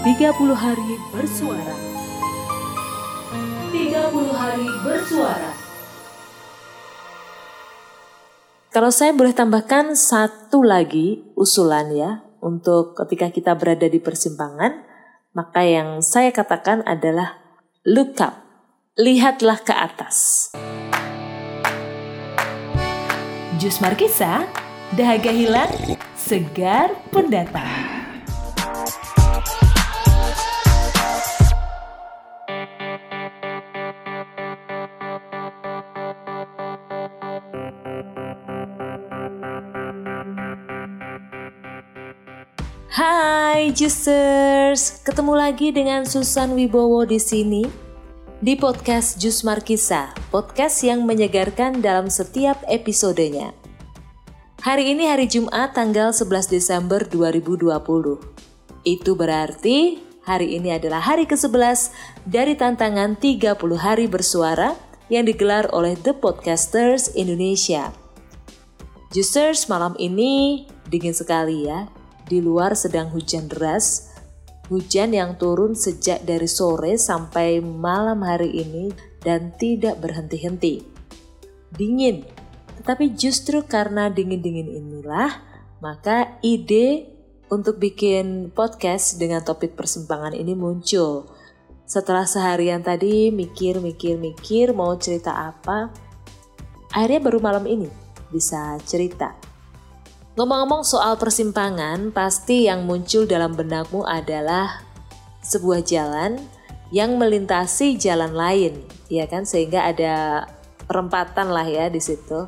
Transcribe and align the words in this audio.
30 0.00 0.32
hari 0.56 0.96
bersuara. 1.12 1.76
30 3.68 4.32
hari 4.32 4.68
bersuara. 4.80 5.52
Kalau 8.72 8.88
saya 8.88 9.12
boleh 9.12 9.36
tambahkan 9.36 9.92
satu 9.92 10.64
lagi 10.64 11.20
usulan 11.36 11.92
ya 11.92 12.24
untuk 12.40 12.96
ketika 12.96 13.28
kita 13.28 13.52
berada 13.60 13.92
di 13.92 14.00
persimpangan, 14.00 14.88
maka 15.36 15.68
yang 15.68 16.00
saya 16.00 16.32
katakan 16.32 16.80
adalah 16.88 17.36
look 17.84 18.16
up, 18.24 18.40
lihatlah 18.96 19.60
ke 19.60 19.76
atas. 19.76 20.48
Jus 23.60 23.84
Markisa, 23.84 24.48
dahaga 24.96 25.28
hilang, 25.28 25.68
segar 26.16 26.88
pendatang. 27.12 27.99
Juicers, 43.80 45.00
ketemu 45.08 45.40
lagi 45.40 45.72
dengan 45.72 46.04
Susan 46.04 46.52
Wibowo 46.52 47.08
di 47.08 47.16
sini 47.16 47.64
di 48.36 48.52
podcast 48.52 49.16
Jus 49.16 49.40
Markisa, 49.40 50.12
podcast 50.28 50.84
yang 50.84 51.08
menyegarkan 51.08 51.80
dalam 51.80 52.12
setiap 52.12 52.60
episodenya. 52.68 53.56
Hari 54.60 54.92
ini 54.92 55.08
hari 55.08 55.32
Jumat 55.32 55.72
tanggal 55.72 56.12
11 56.12 56.52
Desember 56.52 57.08
2020. 57.08 57.72
Itu 58.84 59.16
berarti 59.16 59.96
hari 60.28 60.60
ini 60.60 60.76
adalah 60.76 61.00
hari 61.00 61.24
ke-11 61.24 61.88
dari 62.28 62.60
tantangan 62.60 63.16
30 63.16 63.56
hari 63.80 64.04
bersuara 64.12 64.76
yang 65.08 65.24
digelar 65.24 65.72
oleh 65.72 65.96
The 65.96 66.12
Podcasters 66.20 67.16
Indonesia. 67.16 67.96
Juicers 69.08 69.72
malam 69.72 69.96
ini 69.96 70.68
dingin 70.92 71.16
sekali 71.16 71.64
ya, 71.64 71.88
di 72.30 72.38
luar 72.38 72.78
sedang 72.78 73.10
hujan 73.10 73.50
deras, 73.50 74.14
hujan 74.70 75.10
yang 75.10 75.34
turun 75.34 75.74
sejak 75.74 76.22
dari 76.22 76.46
sore 76.46 76.94
sampai 76.94 77.58
malam 77.58 78.22
hari 78.22 78.62
ini 78.62 78.94
dan 79.18 79.50
tidak 79.58 79.98
berhenti-henti. 79.98 80.86
Dingin, 81.74 82.22
tetapi 82.78 83.18
justru 83.18 83.66
karena 83.66 84.06
dingin-dingin 84.06 84.70
inilah, 84.70 85.42
maka 85.82 86.38
ide 86.46 87.10
untuk 87.50 87.82
bikin 87.82 88.54
podcast 88.54 89.18
dengan 89.18 89.42
topik 89.42 89.74
persimpangan 89.74 90.38
ini 90.38 90.54
muncul. 90.54 91.26
Setelah 91.90 92.22
seharian 92.22 92.86
tadi 92.86 93.34
mikir-mikir-mikir 93.34 94.70
mau 94.70 94.94
cerita 94.94 95.50
apa, 95.50 95.90
akhirnya 96.94 97.18
baru 97.18 97.42
malam 97.42 97.66
ini 97.66 97.90
bisa 98.30 98.78
cerita. 98.86 99.49
Ngomong-ngomong 100.38 100.86
soal 100.86 101.18
persimpangan, 101.18 102.14
pasti 102.14 102.70
yang 102.70 102.86
muncul 102.86 103.26
dalam 103.26 103.50
benakmu 103.58 104.06
adalah 104.06 104.78
sebuah 105.42 105.82
jalan 105.82 106.38
yang 106.94 107.18
melintasi 107.18 107.98
jalan 107.98 108.30
lain, 108.30 108.78
ya 109.10 109.26
kan? 109.26 109.42
Sehingga 109.42 109.90
ada 109.90 110.46
perempatan 110.86 111.50
lah 111.50 111.66
ya 111.66 111.90
di 111.90 111.98
situ. 111.98 112.46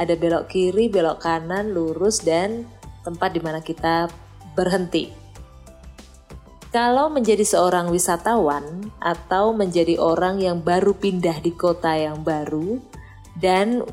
Ada 0.00 0.16
belok 0.16 0.48
kiri, 0.48 0.88
belok 0.88 1.20
kanan, 1.20 1.76
lurus 1.76 2.24
dan 2.24 2.64
tempat 3.04 3.36
di 3.36 3.40
mana 3.44 3.60
kita 3.60 4.08
berhenti. 4.56 5.12
Kalau 6.72 7.12
menjadi 7.12 7.44
seorang 7.44 7.92
wisatawan 7.92 8.92
atau 9.04 9.56
menjadi 9.56 10.00
orang 10.00 10.40
yang 10.40 10.60
baru 10.60 10.96
pindah 10.96 11.40
di 11.40 11.52
kota 11.56 11.92
yang 11.96 12.20
baru 12.24 12.76
dan 13.40 13.84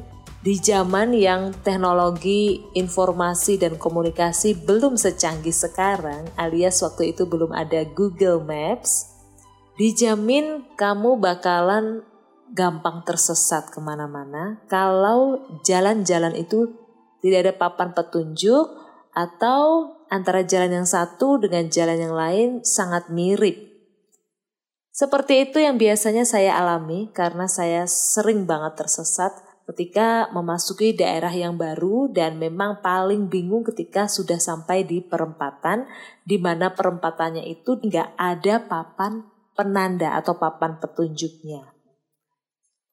di 0.46 0.62
zaman 0.62 1.10
yang 1.18 1.58
teknologi 1.66 2.62
informasi 2.78 3.58
dan 3.58 3.82
komunikasi 3.82 4.54
belum 4.54 4.94
secanggih 4.94 5.50
sekarang, 5.50 6.30
alias 6.38 6.86
waktu 6.86 7.18
itu 7.18 7.26
belum 7.26 7.50
ada 7.50 7.82
Google 7.98 8.46
Maps, 8.46 9.10
dijamin 9.74 10.70
kamu 10.78 11.18
bakalan 11.18 12.06
gampang 12.54 13.02
tersesat 13.10 13.74
ke 13.74 13.82
mana-mana 13.82 14.62
kalau 14.70 15.42
jalan-jalan 15.66 16.38
itu 16.38 16.78
tidak 17.26 17.50
ada 17.50 17.54
papan 17.58 17.90
petunjuk 17.98 18.70
atau 19.18 19.98
antara 20.14 20.46
jalan 20.46 20.78
yang 20.78 20.86
satu 20.86 21.42
dengan 21.42 21.74
jalan 21.74 21.98
yang 21.98 22.14
lain 22.14 22.50
sangat 22.62 23.10
mirip. 23.10 23.58
Seperti 24.94 25.50
itu 25.50 25.58
yang 25.58 25.82
biasanya 25.82 26.22
saya 26.22 26.54
alami 26.54 27.10
karena 27.18 27.50
saya 27.50 27.90
sering 27.90 28.46
banget 28.46 28.78
tersesat 28.78 29.45
ketika 29.66 30.30
memasuki 30.30 30.94
daerah 30.94 31.34
yang 31.34 31.58
baru 31.58 32.10
dan 32.14 32.38
memang 32.38 32.86
paling 32.86 33.26
bingung 33.28 33.66
ketika 33.66 34.06
sudah 34.06 34.38
sampai 34.38 34.86
di 34.86 35.02
perempatan 35.02 35.90
di 36.22 36.38
mana 36.38 36.78
perempatannya 36.78 37.42
itu 37.50 37.82
nggak 37.82 38.14
ada 38.14 38.62
papan 38.62 39.26
penanda 39.58 40.14
atau 40.20 40.38
papan 40.38 40.78
petunjuknya. 40.78 41.74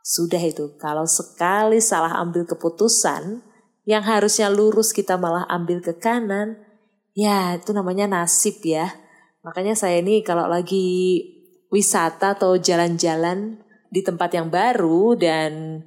Sudah 0.03 0.43
itu, 0.43 0.75
kalau 0.83 1.07
sekali 1.07 1.79
salah 1.79 2.19
ambil 2.19 2.43
keputusan 2.49 3.45
yang 3.87 4.03
harusnya 4.03 4.51
lurus 4.51 4.91
kita 4.91 5.15
malah 5.15 5.47
ambil 5.47 5.79
ke 5.79 5.95
kanan, 5.95 6.59
ya 7.15 7.55
itu 7.55 7.71
namanya 7.71 8.11
nasib 8.11 8.59
ya. 8.65 8.91
Makanya 9.47 9.79
saya 9.79 10.03
ini 10.03 10.23
kalau 10.27 10.47
lagi 10.51 11.23
wisata 11.71 12.35
atau 12.35 12.59
jalan-jalan 12.59 13.63
di 13.93 14.01
tempat 14.01 14.35
yang 14.35 14.49
baru 14.49 15.15
dan 15.19 15.83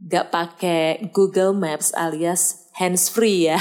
gak 0.00 0.32
pakai 0.32 1.12
Google 1.12 1.52
Maps 1.52 1.92
alias 1.92 2.72
hands 2.76 3.12
free 3.12 3.52
ya. 3.52 3.60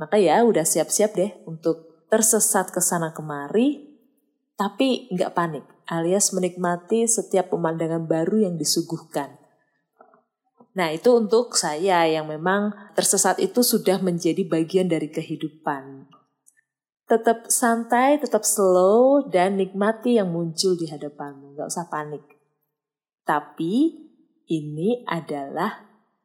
Maka 0.00 0.18
ya 0.18 0.42
udah 0.42 0.66
siap-siap 0.66 1.14
deh 1.14 1.30
untuk 1.46 2.08
tersesat 2.10 2.74
ke 2.74 2.82
sana 2.82 3.14
kemari, 3.14 3.94
tapi 4.58 5.06
gak 5.14 5.36
panik 5.36 5.64
alias 5.88 6.32
menikmati 6.32 7.04
setiap 7.04 7.52
pemandangan 7.52 8.08
baru 8.08 8.48
yang 8.48 8.56
disuguhkan. 8.56 9.36
Nah 10.74 10.90
itu 10.90 11.14
untuk 11.14 11.54
saya 11.54 12.02
yang 12.08 12.26
memang 12.26 12.74
tersesat 12.98 13.38
itu 13.38 13.62
sudah 13.62 14.02
menjadi 14.02 14.42
bagian 14.42 14.90
dari 14.90 15.06
kehidupan. 15.06 16.10
Tetap 17.04 17.52
santai, 17.52 18.16
tetap 18.16 18.42
slow, 18.48 19.28
dan 19.28 19.60
nikmati 19.60 20.16
yang 20.16 20.32
muncul 20.32 20.74
di 20.74 20.88
hadapanmu. 20.88 21.54
Gak 21.54 21.68
usah 21.68 21.86
panik. 21.86 22.24
Tapi 23.28 24.04
ini 24.48 25.04
adalah 25.08 25.84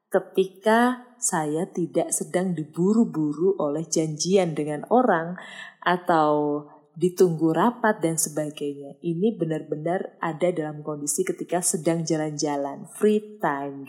ketika 0.10 1.10
saya 1.20 1.70
tidak 1.70 2.10
sedang 2.16 2.58
diburu-buru 2.58 3.60
oleh 3.60 3.86
janjian 3.86 4.56
dengan 4.58 4.88
orang 4.90 5.38
atau 5.84 6.66
ditunggu 7.00 7.56
rapat 7.56 8.04
dan 8.04 8.20
sebagainya. 8.20 9.00
Ini 9.00 9.40
benar-benar 9.40 10.20
ada 10.20 10.52
dalam 10.52 10.84
kondisi 10.84 11.24
ketika 11.24 11.64
sedang 11.64 12.04
jalan-jalan, 12.04 12.92
free 12.92 13.40
time. 13.40 13.88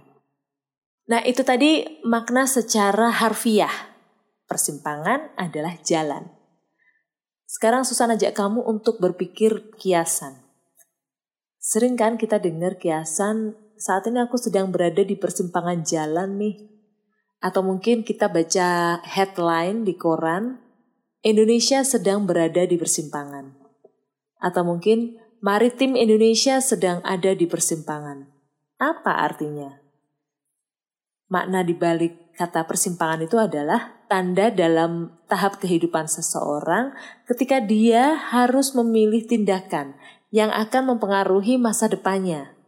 Nah, 1.10 1.26
itu 1.26 1.42
tadi 1.42 2.02
makna 2.06 2.46
secara 2.46 3.10
harfiah. 3.10 3.90
Persimpangan 4.46 5.34
adalah 5.34 5.74
jalan. 5.82 6.30
Sekarang 7.50 7.82
Susan 7.82 8.14
ajak 8.14 8.30
kamu 8.38 8.62
untuk 8.62 9.02
berpikir 9.02 9.74
kiasan. 9.74 10.38
Sering 11.58 11.98
kan 11.98 12.14
kita 12.14 12.38
dengar 12.38 12.78
kiasan 12.78 13.58
saat 13.80 14.04
ini 14.12 14.20
aku 14.20 14.36
sedang 14.36 14.68
berada 14.68 15.00
di 15.00 15.16
persimpangan 15.16 15.80
jalan 15.80 16.36
nih. 16.36 16.56
Atau 17.40 17.64
mungkin 17.64 18.04
kita 18.04 18.28
baca 18.28 19.00
headline 19.00 19.88
di 19.88 19.96
koran, 19.96 20.60
Indonesia 21.24 21.80
sedang 21.80 22.28
berada 22.28 22.68
di 22.68 22.76
persimpangan. 22.76 23.56
Atau 24.36 24.68
mungkin 24.68 25.16
maritim 25.40 25.96
Indonesia 25.96 26.60
sedang 26.60 27.00
ada 27.08 27.32
di 27.32 27.48
persimpangan. 27.48 28.28
Apa 28.76 29.24
artinya? 29.24 29.72
Makna 31.32 31.64
di 31.64 31.72
balik 31.72 32.36
kata 32.36 32.68
persimpangan 32.68 33.24
itu 33.24 33.40
adalah 33.40 34.04
tanda 34.12 34.52
dalam 34.52 35.16
tahap 35.24 35.56
kehidupan 35.56 36.04
seseorang 36.04 36.92
ketika 37.24 37.64
dia 37.64 38.16
harus 38.16 38.76
memilih 38.76 39.24
tindakan 39.24 39.96
yang 40.28 40.52
akan 40.52 40.96
mempengaruhi 40.96 41.56
masa 41.56 41.88
depannya 41.88 42.59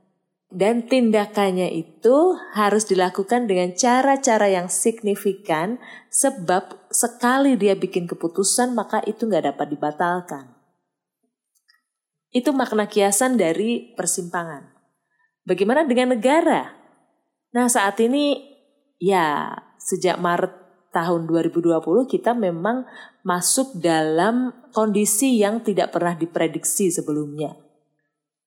dan 0.53 0.85
tindakannya 0.85 1.73
itu 1.73 2.37
harus 2.53 2.85
dilakukan 2.85 3.49
dengan 3.49 3.73
cara-cara 3.73 4.53
yang 4.53 4.69
signifikan 4.69 5.81
sebab 6.13 6.93
sekali 6.93 7.57
dia 7.57 7.73
bikin 7.73 8.05
keputusan 8.05 8.77
maka 8.77 9.01
itu 9.09 9.25
nggak 9.25 9.49
dapat 9.57 9.67
dibatalkan. 9.73 10.45
Itu 12.33 12.53
makna 12.53 12.89
kiasan 12.89 13.41
dari 13.41 13.97
persimpangan. 13.97 14.73
Bagaimana 15.49 15.89
dengan 15.89 16.17
negara? 16.17 16.69
Nah 17.57 17.67
saat 17.73 17.97
ini 18.05 18.41
ya 19.01 19.57
sejak 19.81 20.21
Maret 20.21 20.53
tahun 20.93 21.25
2020 21.25 21.81
kita 22.07 22.37
memang 22.37 22.85
masuk 23.25 23.81
dalam 23.81 24.53
kondisi 24.77 25.41
yang 25.41 25.65
tidak 25.65 25.97
pernah 25.97 26.13
diprediksi 26.13 26.93
sebelumnya. 26.93 27.72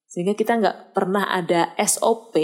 Sehingga 0.05 0.37
kita 0.37 0.57
nggak 0.61 0.77
pernah 0.95 1.27
ada 1.27 1.73
SOP 1.81 2.37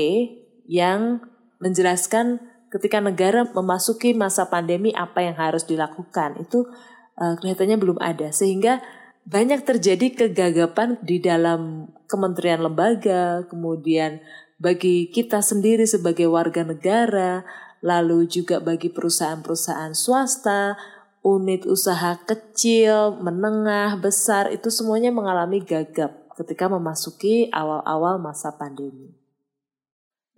yang 0.68 1.22
menjelaskan 1.62 2.42
ketika 2.72 3.04
negara 3.04 3.46
memasuki 3.52 4.16
masa 4.16 4.48
pandemi 4.48 4.96
apa 4.96 5.22
yang 5.22 5.36
harus 5.38 5.68
dilakukan. 5.68 6.42
Itu 6.42 6.72
uh, 7.20 7.36
kelihatannya 7.38 7.78
belum 7.78 8.00
ada. 8.00 8.32
Sehingga 8.32 8.80
banyak 9.28 9.68
terjadi 9.68 10.26
kegagapan 10.26 10.98
di 11.06 11.22
dalam 11.22 11.92
kementerian 12.10 12.66
lembaga, 12.66 13.46
kemudian 13.46 14.24
bagi 14.58 15.10
kita 15.14 15.46
sendiri 15.46 15.86
sebagai 15.86 16.26
warga 16.30 16.66
negara, 16.66 17.46
lalu 17.86 18.26
juga 18.26 18.62
bagi 18.62 18.90
perusahaan-perusahaan 18.90 19.94
swasta, 19.94 20.78
unit 21.22 21.70
usaha 21.70 22.18
kecil, 22.26 23.22
menengah, 23.22 23.98
besar 24.02 24.50
itu 24.50 24.74
semuanya 24.74 25.14
mengalami 25.14 25.62
gagap 25.62 26.21
ketika 26.38 26.72
memasuki 26.72 27.52
awal-awal 27.52 28.18
masa 28.18 28.56
pandemi. 28.56 29.12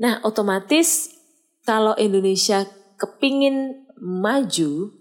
Nah, 0.02 0.20
otomatis 0.26 1.14
kalau 1.64 1.96
Indonesia 1.96 2.66
kepingin 3.00 3.88
maju, 4.00 4.92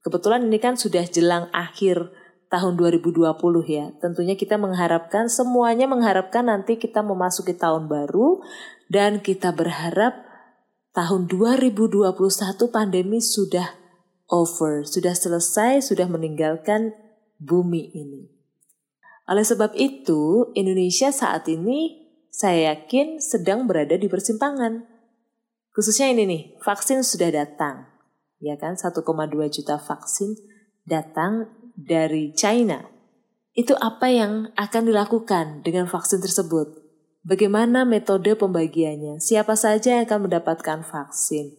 kebetulan 0.00 0.48
ini 0.48 0.58
kan 0.62 0.78
sudah 0.78 1.04
jelang 1.04 1.52
akhir 1.52 2.08
tahun 2.48 2.80
2020 2.80 3.28
ya. 3.68 3.92
Tentunya 4.00 4.34
kita 4.34 4.56
mengharapkan 4.56 5.28
semuanya 5.28 5.84
mengharapkan 5.84 6.48
nanti 6.48 6.80
kita 6.80 7.04
memasuki 7.04 7.52
tahun 7.52 7.86
baru 7.92 8.40
dan 8.88 9.20
kita 9.20 9.52
berharap 9.52 10.16
tahun 10.96 11.28
2021 11.28 12.08
pandemi 12.72 13.20
sudah 13.20 13.76
over, 14.32 14.84
sudah 14.88 15.12
selesai, 15.12 15.84
sudah 15.92 16.08
meninggalkan 16.08 16.96
bumi 17.36 17.92
ini. 17.92 18.37
Oleh 19.28 19.44
sebab 19.44 19.76
itu, 19.76 20.48
Indonesia 20.56 21.12
saat 21.12 21.44
ini 21.52 22.08
saya 22.32 22.72
yakin 22.72 23.20
sedang 23.20 23.68
berada 23.68 24.00
di 24.00 24.08
persimpangan. 24.08 24.88
Khususnya 25.76 26.08
ini 26.08 26.24
nih, 26.24 26.42
vaksin 26.64 27.04
sudah 27.04 27.28
datang. 27.28 27.84
Ya 28.40 28.56
kan, 28.56 28.80
1,2 28.80 29.04
juta 29.52 29.76
vaksin 29.76 30.32
datang 30.88 31.52
dari 31.76 32.32
China. 32.32 32.88
Itu 33.52 33.74
apa 33.76 34.06
yang 34.06 34.54
akan 34.54 34.82
dilakukan 34.86 35.66
dengan 35.66 35.90
vaksin 35.90 36.22
tersebut? 36.22 36.78
Bagaimana 37.26 37.82
metode 37.82 38.38
pembagiannya? 38.38 39.18
Siapa 39.18 39.58
saja 39.58 39.98
yang 39.98 40.06
akan 40.06 40.30
mendapatkan 40.30 40.86
vaksin? 40.86 41.57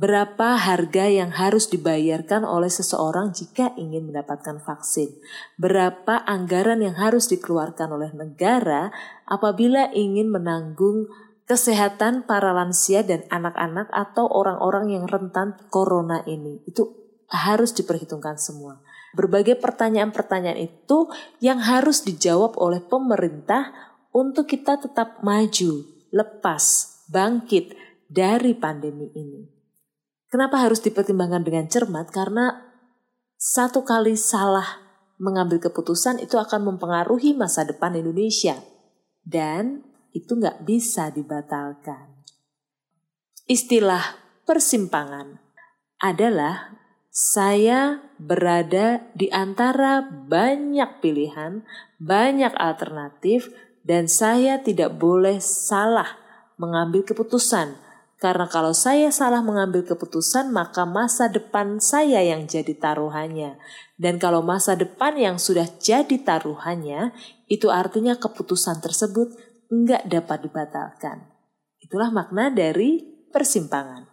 Berapa 0.00 0.56
harga 0.56 1.12
yang 1.12 1.28
harus 1.28 1.68
dibayarkan 1.68 2.48
oleh 2.48 2.72
seseorang 2.72 3.36
jika 3.36 3.76
ingin 3.76 4.08
mendapatkan 4.08 4.56
vaksin? 4.64 5.12
Berapa 5.60 6.24
anggaran 6.24 6.80
yang 6.80 6.96
harus 6.96 7.28
dikeluarkan 7.28 7.92
oleh 7.92 8.08
negara 8.16 8.88
apabila 9.28 9.92
ingin 9.92 10.32
menanggung 10.32 11.04
kesehatan 11.44 12.24
para 12.24 12.56
lansia 12.56 13.04
dan 13.04 13.28
anak-anak 13.28 13.92
atau 13.92 14.24
orang-orang 14.24 14.88
yang 14.88 15.04
rentan 15.04 15.60
corona 15.68 16.24
ini? 16.24 16.64
Itu 16.64 16.96
harus 17.28 17.76
diperhitungkan 17.76 18.40
semua. 18.40 18.80
Berbagai 19.12 19.60
pertanyaan-pertanyaan 19.60 20.64
itu 20.64 21.12
yang 21.44 21.60
harus 21.60 22.08
dijawab 22.08 22.56
oleh 22.56 22.80
pemerintah 22.80 23.68
untuk 24.16 24.48
kita 24.48 24.80
tetap 24.80 25.20
maju, 25.20 25.84
lepas, 26.08 26.64
bangkit 27.12 27.76
dari 28.08 28.56
pandemi 28.56 29.12
ini. 29.12 29.59
Kenapa 30.30 30.62
harus 30.62 30.78
dipertimbangkan 30.78 31.42
dengan 31.42 31.66
cermat? 31.66 32.06
Karena 32.14 32.54
satu 33.34 33.82
kali 33.82 34.14
salah 34.14 34.78
mengambil 35.18 35.58
keputusan 35.58 36.22
itu 36.22 36.38
akan 36.38 36.70
mempengaruhi 36.70 37.34
masa 37.34 37.66
depan 37.66 37.98
Indonesia. 37.98 38.56
Dan 39.20 39.82
itu 40.14 40.38
nggak 40.38 40.62
bisa 40.62 41.10
dibatalkan. 41.10 42.22
Istilah 43.50 44.14
persimpangan 44.46 45.42
adalah 45.98 46.78
saya 47.10 47.98
berada 48.22 49.02
di 49.18 49.26
antara 49.34 50.06
banyak 50.06 51.02
pilihan, 51.02 51.66
banyak 51.98 52.54
alternatif, 52.54 53.50
dan 53.82 54.06
saya 54.06 54.62
tidak 54.62 54.94
boleh 54.94 55.42
salah 55.42 56.16
mengambil 56.54 57.02
keputusan. 57.02 57.74
Karena 58.20 58.44
kalau 58.52 58.76
saya 58.76 59.08
salah 59.08 59.40
mengambil 59.40 59.80
keputusan, 59.80 60.52
maka 60.52 60.84
masa 60.84 61.32
depan 61.32 61.80
saya 61.80 62.20
yang 62.20 62.44
jadi 62.44 62.76
taruhannya. 62.76 63.56
Dan 63.96 64.20
kalau 64.20 64.44
masa 64.44 64.76
depan 64.76 65.16
yang 65.16 65.40
sudah 65.40 65.64
jadi 65.80 66.20
taruhannya, 66.20 67.16
itu 67.48 67.72
artinya 67.72 68.20
keputusan 68.20 68.84
tersebut 68.84 69.32
enggak 69.72 70.04
dapat 70.04 70.44
dibatalkan. 70.44 71.32
Itulah 71.80 72.12
makna 72.12 72.52
dari 72.52 73.00
persimpangan. 73.32 74.04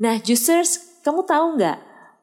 Nah, 0.00 0.16
juicers, 0.24 1.04
kamu 1.04 1.28
tahu 1.28 1.60
nggak 1.60 1.78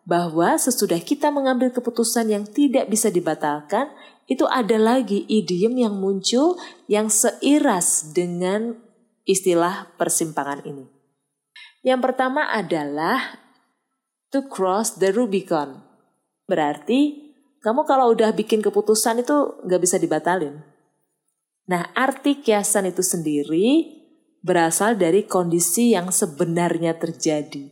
bahwa 0.10 0.58
sesudah 0.58 0.98
kita 1.06 1.30
mengambil 1.30 1.70
keputusan 1.70 2.34
yang 2.34 2.50
tidak 2.50 2.90
bisa 2.90 3.14
dibatalkan, 3.14 3.94
itu 4.26 4.50
ada 4.50 4.82
lagi 4.82 5.22
idiom 5.30 5.78
yang 5.78 5.94
muncul 6.02 6.58
yang 6.90 7.14
seiras 7.14 8.10
dengan 8.10 8.74
istilah 9.26 9.94
persimpangan 10.02 10.66
ini. 10.66 10.95
Yang 11.86 12.02
pertama 12.02 12.50
adalah 12.50 13.38
to 14.34 14.50
cross 14.50 14.98
the 14.98 15.14
Rubicon. 15.14 15.86
Berarti 16.50 17.30
kamu 17.62 17.86
kalau 17.86 18.10
udah 18.10 18.34
bikin 18.34 18.66
keputusan 18.66 19.22
itu 19.22 19.62
nggak 19.62 19.82
bisa 19.86 20.02
dibatalin. 20.02 20.66
Nah 21.70 21.94
arti 21.94 22.42
kiasan 22.42 22.90
itu 22.90 23.06
sendiri 23.06 23.86
berasal 24.42 24.98
dari 24.98 25.30
kondisi 25.30 25.94
yang 25.94 26.10
sebenarnya 26.10 26.98
terjadi. 26.98 27.70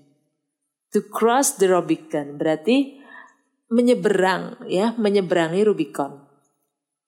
To 0.93 1.09
cross 1.09 1.57
the 1.57 1.73
Rubicon 1.73 2.37
berarti 2.37 3.01
menyeberang 3.73 4.69
ya, 4.69 4.93
menyeberangi 4.93 5.65
Rubicon. 5.65 6.21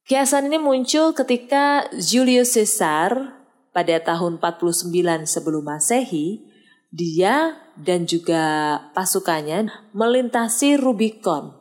Kiasan 0.06 0.50
ini 0.50 0.58
muncul 0.58 1.14
ketika 1.14 1.86
Julius 1.98 2.58
Caesar 2.58 3.42
pada 3.74 3.98
tahun 4.02 4.38
49 4.42 4.90
sebelum 5.26 5.66
Masehi, 5.66 6.46
dia 6.96 7.60
dan 7.76 8.08
juga 8.08 8.80
pasukannya 8.96 9.92
melintasi 9.92 10.80
Rubicon. 10.80 11.52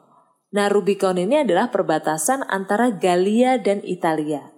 Nah, 0.54 0.70
Rubicon 0.70 1.18
ini 1.18 1.42
adalah 1.42 1.74
perbatasan 1.74 2.46
antara 2.46 2.94
Galia 2.94 3.58
dan 3.58 3.82
Italia. 3.82 4.54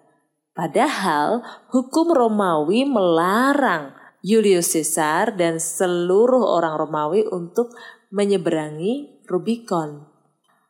Padahal 0.52 1.40
hukum 1.72 2.12
Romawi 2.12 2.84
melarang 2.84 3.96
Julius 4.20 4.76
Caesar 4.76 5.32
dan 5.32 5.56
seluruh 5.56 6.44
orang 6.44 6.76
Romawi 6.76 7.24
untuk 7.24 7.72
menyeberangi 8.12 9.24
Rubicon. 9.24 10.04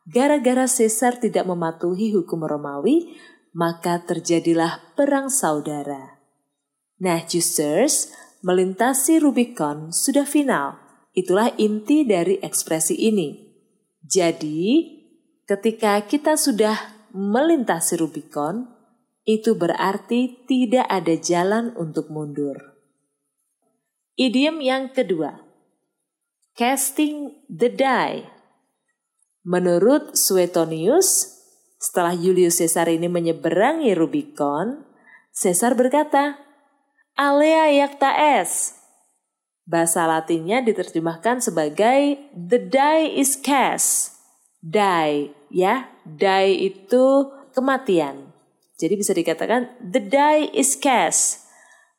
Gara-gara 0.07 0.63
Caesar 0.71 1.19
tidak 1.19 1.43
mematuhi 1.43 2.15
hukum 2.15 2.47
Romawi, 2.47 3.19
maka 3.51 3.99
terjadilah 4.07 4.95
perang 4.95 5.27
saudara. 5.27 6.23
Nah, 7.03 7.19
Juicers, 7.27 8.15
melintasi 8.41 9.21
Rubicon 9.21 9.93
sudah 9.93 10.25
final. 10.25 10.77
Itulah 11.17 11.53
inti 11.57 12.05
dari 12.05 12.37
ekspresi 12.41 12.93
ini. 12.93 13.33
Jadi, 14.05 14.85
ketika 15.49 15.97
kita 16.05 16.37
sudah 16.37 17.09
melintasi 17.15 17.97
Rubicon, 17.97 18.69
itu 19.27 19.57
berarti 19.57 20.47
tidak 20.47 20.87
ada 20.87 21.15
jalan 21.19 21.75
untuk 21.75 22.07
mundur. 22.13 22.55
Idiom 24.15 24.63
yang 24.63 24.95
kedua, 24.95 25.43
casting 26.55 27.43
the 27.51 27.69
die 27.69 28.37
Menurut 29.47 30.19
Suetonius, 30.19 31.39
setelah 31.79 32.11
Julius 32.11 32.59
Caesar 32.59 32.91
ini 32.91 33.07
menyeberangi 33.07 33.95
Rubicon, 33.95 34.83
Caesar 35.31 35.71
berkata, 35.71 36.46
Alea 37.17 37.73
iacta 37.73 38.13
es. 38.37 38.77
Bahasa 39.65 40.05
latinnya 40.05 40.61
diterjemahkan 40.61 41.41
sebagai 41.41 42.21
the 42.29 42.61
die 42.61 43.17
is 43.17 43.33
cast. 43.41 44.13
Die, 44.61 45.33
ya, 45.49 45.89
die 46.05 46.69
itu 46.69 47.25
kematian. 47.57 48.29
Jadi 48.77 48.93
bisa 49.01 49.17
dikatakan 49.17 49.65
the 49.81 49.97
die 49.97 50.53
is 50.53 50.77
cast. 50.77 51.49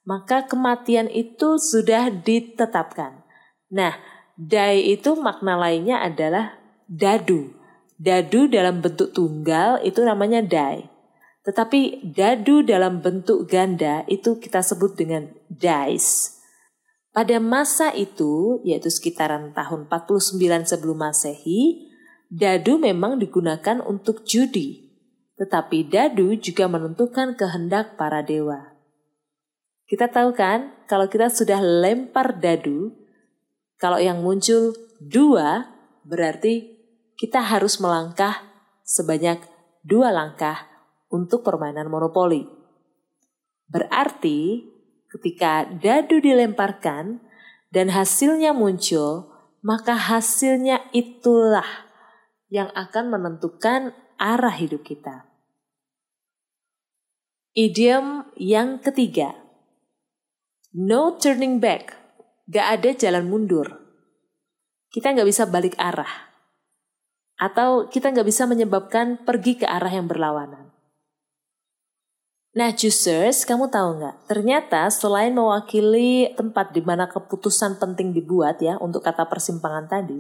Maka 0.06 0.46
kematian 0.46 1.10
itu 1.10 1.58
sudah 1.58 2.14
ditetapkan. 2.14 3.26
Nah, 3.75 3.98
die 4.38 4.94
itu 4.94 5.18
makna 5.18 5.58
lainnya 5.58 5.98
adalah 5.98 6.54
dadu. 6.87 7.58
Dadu 7.98 8.46
dalam 8.46 8.78
bentuk 8.78 9.10
tunggal 9.10 9.82
itu 9.82 9.98
namanya 10.06 10.46
dai. 10.46 10.87
Tetapi 11.48 12.12
dadu 12.12 12.60
dalam 12.60 13.00
bentuk 13.00 13.48
ganda 13.48 14.04
itu 14.04 14.36
kita 14.36 14.60
sebut 14.60 14.92
dengan 15.00 15.32
dice. 15.48 16.36
Pada 17.08 17.40
masa 17.40 17.88
itu, 17.96 18.60
yaitu 18.68 18.92
sekitaran 18.92 19.56
tahun 19.56 19.88
49 19.88 20.68
sebelum 20.68 21.00
Masehi, 21.00 21.88
dadu 22.28 22.76
memang 22.76 23.16
digunakan 23.16 23.80
untuk 23.80 24.28
judi. 24.28 24.92
Tetapi 25.40 25.88
dadu 25.88 26.36
juga 26.36 26.68
menentukan 26.68 27.32
kehendak 27.32 27.96
para 27.96 28.20
dewa. 28.20 28.76
Kita 29.88 30.12
tahu 30.12 30.36
kan, 30.36 30.76
kalau 30.84 31.08
kita 31.08 31.32
sudah 31.32 31.64
lempar 31.64 32.36
dadu, 32.36 32.92
kalau 33.80 33.96
yang 33.96 34.20
muncul 34.20 34.76
dua, 35.00 35.64
berarti 36.04 36.76
kita 37.16 37.40
harus 37.40 37.80
melangkah 37.80 38.44
sebanyak 38.84 39.40
dua 39.80 40.12
langkah 40.12 40.67
untuk 41.08 41.44
permainan 41.44 41.88
monopoli. 41.88 42.44
Berarti 43.68 44.64
ketika 45.12 45.68
dadu 45.68 46.20
dilemparkan 46.20 47.20
dan 47.68 47.92
hasilnya 47.92 48.56
muncul, 48.56 49.28
maka 49.60 49.96
hasilnya 49.96 50.88
itulah 50.96 51.66
yang 52.48 52.72
akan 52.72 53.12
menentukan 53.12 53.92
arah 54.16 54.56
hidup 54.56 54.84
kita. 54.84 55.28
Idiom 57.52 58.28
yang 58.38 58.78
ketiga, 58.80 59.34
no 60.72 61.18
turning 61.18 61.58
back, 61.58 61.96
gak 62.48 62.80
ada 62.80 62.90
jalan 62.94 63.26
mundur. 63.28 63.66
Kita 64.88 65.12
nggak 65.12 65.28
bisa 65.28 65.44
balik 65.44 65.76
arah. 65.76 66.32
Atau 67.36 67.92
kita 67.92 68.08
nggak 68.10 68.24
bisa 68.24 68.48
menyebabkan 68.48 69.20
pergi 69.22 69.60
ke 69.60 69.66
arah 69.68 69.92
yang 69.92 70.08
berlawanan. 70.08 70.72
Nah, 72.58 72.74
juicers, 72.74 73.46
kamu 73.46 73.70
tahu 73.70 74.02
nggak? 74.02 74.26
Ternyata 74.26 74.90
selain 74.90 75.30
mewakili 75.30 76.34
tempat 76.34 76.74
di 76.74 76.82
mana 76.82 77.06
keputusan 77.06 77.78
penting 77.78 78.10
dibuat 78.10 78.58
ya 78.58 78.74
untuk 78.82 79.06
kata 79.06 79.30
persimpangan 79.30 79.86
tadi, 79.86 80.18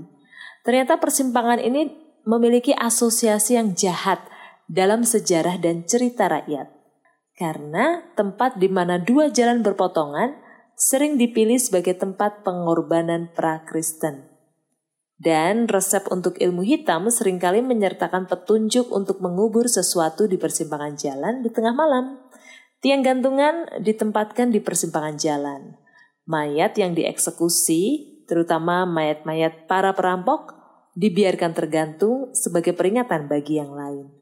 ternyata 0.62 1.02
persimpangan 1.02 1.58
ini 1.58 1.90
memiliki 2.22 2.70
asosiasi 2.78 3.58
yang 3.58 3.74
jahat 3.74 4.22
dalam 4.70 5.02
sejarah 5.02 5.58
dan 5.58 5.82
cerita 5.82 6.30
rakyat. 6.30 6.70
Karena 7.34 8.06
tempat 8.14 8.54
di 8.54 8.70
mana 8.70 9.02
dua 9.02 9.34
jalan 9.34 9.66
berpotongan 9.66 10.38
sering 10.78 11.18
dipilih 11.18 11.58
sebagai 11.58 11.98
tempat 11.98 12.46
pengorbanan 12.46 13.34
pra-Kristen. 13.34 14.38
Dan 15.18 15.66
resep 15.66 16.06
untuk 16.14 16.38
ilmu 16.38 16.62
hitam 16.62 17.10
sering 17.10 17.42
kali 17.42 17.58
menyertakan 17.58 18.30
petunjuk 18.30 18.86
untuk 18.94 19.18
mengubur 19.18 19.66
sesuatu 19.66 20.30
di 20.30 20.38
persimpangan 20.38 20.94
jalan 20.94 21.42
di 21.42 21.50
tengah 21.50 21.74
malam. 21.74 22.27
Tiang 22.78 23.02
gantungan 23.02 23.66
ditempatkan 23.82 24.54
di 24.54 24.62
persimpangan 24.62 25.18
jalan. 25.18 25.74
Mayat 26.30 26.78
yang 26.78 26.94
dieksekusi, 26.94 28.14
terutama 28.30 28.86
mayat-mayat 28.86 29.66
para 29.66 29.90
perampok, 29.98 30.54
dibiarkan 30.94 31.58
tergantung 31.58 32.30
sebagai 32.38 32.78
peringatan 32.78 33.26
bagi 33.26 33.58
yang 33.58 33.74
lain. 33.74 34.14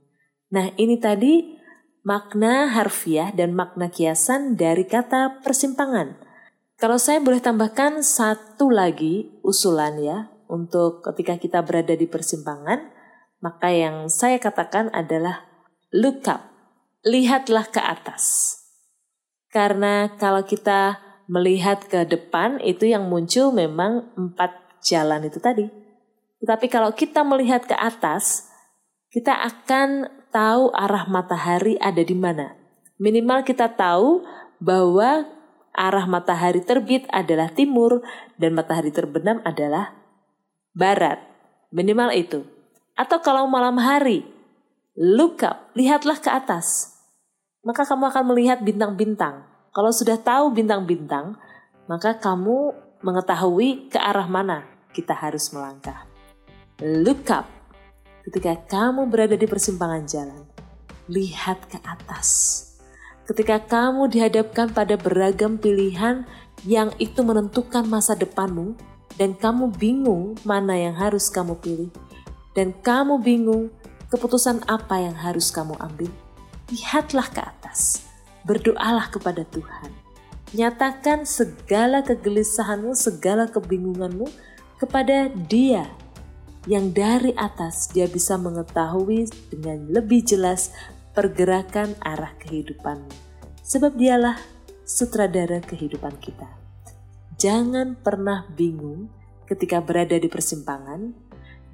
Nah, 0.57 0.73
ini 0.81 0.97
tadi 0.97 1.53
makna 2.01 2.73
harfiah 2.73 3.29
dan 3.37 3.53
makna 3.53 3.93
kiasan 3.93 4.57
dari 4.57 4.89
kata 4.89 5.45
persimpangan. 5.45 6.17
Kalau 6.81 6.97
saya 6.97 7.21
boleh 7.21 7.45
tambahkan 7.45 8.01
satu 8.01 8.73
lagi 8.73 9.37
usulan 9.45 10.01
ya, 10.01 10.33
untuk 10.49 11.05
ketika 11.05 11.37
kita 11.37 11.61
berada 11.61 11.93
di 11.93 12.09
persimpangan, 12.09 12.89
maka 13.45 13.69
yang 13.69 14.09
saya 14.09 14.41
katakan 14.41 14.89
adalah 14.97 15.45
look 15.93 16.25
up 16.25 16.56
lihatlah 17.07 17.71
ke 17.71 17.79
atas. 17.79 18.59
Karena 19.55 20.11
kalau 20.19 20.43
kita 20.43 20.99
melihat 21.31 21.87
ke 21.87 22.03
depan 22.03 22.59
itu 22.59 22.91
yang 22.91 23.07
muncul 23.07 23.55
memang 23.55 24.11
empat 24.19 24.83
jalan 24.83 25.23
itu 25.23 25.39
tadi. 25.39 25.71
Tetapi 26.43 26.67
kalau 26.67 26.91
kita 26.93 27.23
melihat 27.23 27.63
ke 27.65 27.79
atas, 27.79 28.51
kita 29.15 29.33
akan 29.33 30.11
tahu 30.35 30.75
arah 30.75 31.07
matahari 31.07 31.79
ada 31.79 32.03
di 32.03 32.13
mana. 32.13 32.59
Minimal 32.99 33.47
kita 33.47 33.71
tahu 33.71 34.27
bahwa 34.59 35.31
arah 35.73 36.07
matahari 36.11 36.61
terbit 36.61 37.07
adalah 37.15 37.49
timur 37.55 38.03
dan 38.35 38.53
matahari 38.53 38.91
terbenam 38.91 39.39
adalah 39.47 39.95
barat. 40.75 41.23
Minimal 41.71 42.13
itu. 42.13 42.43
Atau 42.99 43.23
kalau 43.23 43.49
malam 43.49 43.79
hari, 43.79 44.27
look 44.97 45.45
up, 45.47 45.73
lihatlah 45.77 46.19
ke 46.21 46.29
atas 46.33 46.96
maka 47.67 47.83
kamu 47.83 48.15
akan 48.15 48.25
melihat 48.31 48.63
bintang-bintang. 48.63 49.43
Kalau 49.75 49.91
sudah 49.91 50.15
tahu 50.23 50.55
bintang-bintang, 50.55 51.35
maka 51.91 52.15
kamu 52.15 52.71
mengetahui 53.03 53.91
ke 53.91 53.99
arah 53.99 54.31
mana 54.31 54.63
kita 54.95 55.13
harus 55.13 55.51
melangkah. 55.51 56.07
Look 56.79 57.27
up 57.35 57.51
ketika 58.31 58.55
kamu 58.71 59.11
berada 59.11 59.35
di 59.35 59.51
persimpangan 59.51 60.07
jalan. 60.07 60.43
Lihat 61.11 61.67
ke 61.67 61.79
atas. 61.83 62.63
Ketika 63.27 63.59
kamu 63.59 64.15
dihadapkan 64.15 64.71
pada 64.71 64.95
beragam 64.95 65.59
pilihan 65.59 66.23
yang 66.63 66.95
itu 67.03 67.27
menentukan 67.27 67.83
masa 67.87 68.15
depanmu, 68.15 68.79
dan 69.19 69.35
kamu 69.35 69.75
bingung 69.75 70.39
mana 70.47 70.79
yang 70.79 70.95
harus 70.95 71.31
kamu 71.31 71.59
pilih, 71.59 71.91
dan 72.55 72.71
kamu 72.83 73.19
bingung 73.23 73.71
keputusan 74.11 74.63
apa 74.71 75.03
yang 75.03 75.15
harus 75.19 75.51
kamu 75.51 75.75
ambil 75.79 76.11
lihatlah 76.73 77.31
ke 77.31 77.41
atas, 77.43 78.07
berdoalah 78.43 79.11
kepada 79.11 79.47
Tuhan. 79.47 79.91
Nyatakan 80.55 81.27
segala 81.27 82.03
kegelisahanmu, 82.07 82.95
segala 82.95 83.51
kebingunganmu 83.51 84.27
kepada 84.79 85.31
Dia 85.31 85.87
yang 86.67 86.91
dari 86.91 87.31
atas 87.39 87.91
dia 87.95 88.11
bisa 88.11 88.35
mengetahui 88.35 89.31
dengan 89.55 89.87
lebih 89.87 90.27
jelas 90.27 90.75
pergerakan 91.15 91.95
arah 92.03 92.35
kehidupanmu. 92.43 93.11
Sebab 93.63 93.95
dialah 93.95 94.39
sutradara 94.83 95.63
kehidupan 95.63 96.19
kita. 96.19 96.47
Jangan 97.39 97.99
pernah 97.99 98.47
bingung 98.51 99.11
ketika 99.47 99.79
berada 99.79 100.19
di 100.19 100.27
persimpangan, 100.27 101.15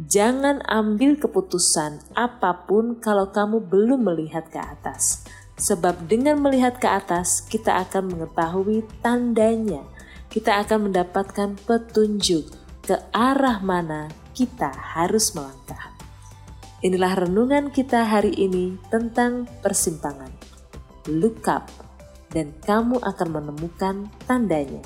Jangan 0.01 0.65
ambil 0.65 1.21
keputusan 1.21 2.01
apa 2.17 2.65
pun 2.65 2.97
kalau 2.97 3.29
kamu 3.29 3.61
belum 3.61 4.09
melihat 4.09 4.49
ke 4.49 4.57
atas. 4.57 5.29
Sebab 5.61 6.09
dengan 6.09 6.41
melihat 6.41 6.81
ke 6.81 6.89
atas, 6.89 7.45
kita 7.45 7.77
akan 7.85 8.17
mengetahui 8.17 8.89
tandanya. 9.05 9.85
Kita 10.33 10.65
akan 10.65 10.89
mendapatkan 10.89 11.61
petunjuk 11.69 12.57
ke 12.81 12.97
arah 13.13 13.61
mana 13.61 14.09
kita 14.33 14.73
harus 14.73 15.37
melangkah. 15.37 15.93
Inilah 16.81 17.29
renungan 17.29 17.69
kita 17.69 18.09
hari 18.09 18.33
ini 18.33 18.81
tentang 18.89 19.45
persimpangan. 19.61 20.33
Look 21.07 21.47
up, 21.47 21.69
dan 22.33 22.57
kamu 22.65 22.97
akan 22.97 23.29
menemukan 23.29 24.09
tandanya. 24.25 24.83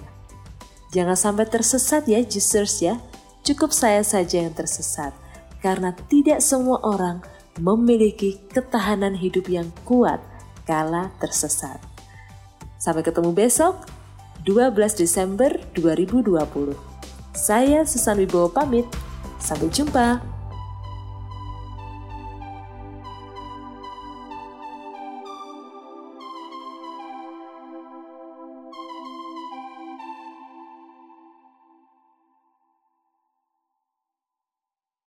Jangan 0.90 1.16
sampai 1.16 1.46
tersesat 1.46 2.10
ya, 2.10 2.20
Jesus 2.20 2.82
ya 2.82 2.98
cukup 3.46 3.70
saya 3.70 4.02
saja 4.02 4.42
yang 4.42 4.50
tersesat, 4.50 5.14
karena 5.62 5.94
tidak 6.10 6.42
semua 6.42 6.82
orang 6.82 7.22
memiliki 7.62 8.42
ketahanan 8.50 9.14
hidup 9.14 9.46
yang 9.46 9.70
kuat 9.86 10.18
kala 10.66 11.14
tersesat. 11.22 11.78
Sampai 12.76 13.06
ketemu 13.06 13.30
besok, 13.32 13.86
12 14.44 14.98
Desember 14.98 15.50
2020. 15.78 16.74
Saya 17.32 17.86
Susan 17.86 18.18
Wibowo 18.18 18.50
pamit. 18.50 18.86
Sampai 19.38 19.70
jumpa. 19.70 20.36